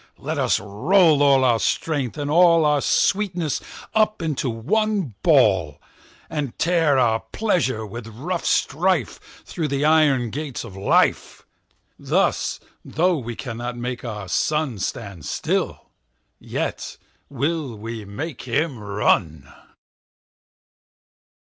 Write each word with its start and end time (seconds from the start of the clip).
Let 0.17 0.39
us 0.39 0.59
roll 0.59 1.21
all 1.21 1.43
our 1.43 1.59
Strength, 1.59 2.17
and 2.17 2.31
allOur 2.31 2.81
sweetness, 2.81 3.61
up 3.93 4.19
into 4.19 4.49
one 4.49 5.13
Ball:And 5.21 6.57
tear 6.57 6.97
our 6.97 7.19
Pleasures 7.31 7.87
with 7.87 8.07
rough 8.07 8.43
strife, 8.43 9.19
Thorough 9.45 9.67
the 9.67 9.85
Iron 9.85 10.31
gates 10.31 10.63
of 10.63 10.75
Life.Thus, 10.75 12.59
though 12.83 13.17
we 13.19 13.35
cannot 13.35 13.77
make 13.77 14.03
our 14.03 14.25
SunStand 14.25 15.23
still, 15.23 15.91
yet 16.39 16.97
we 17.29 17.47
will 17.49 17.77
make 18.07 18.41
him 18.41 18.79
run. 18.79 19.53